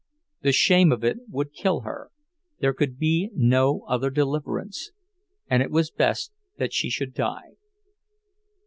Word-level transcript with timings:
The 0.41 0.51
shame 0.51 0.91
of 0.91 1.03
it 1.03 1.17
would 1.29 1.53
kill 1.53 1.81
her—there 1.81 2.73
could 2.73 2.97
be 2.97 3.29
no 3.35 3.81
other 3.87 4.09
deliverance, 4.09 4.89
and 5.47 5.61
it 5.61 5.69
was 5.69 5.91
best 5.91 6.31
that 6.57 6.73
she 6.73 6.89
should 6.89 7.13
die. 7.13 7.51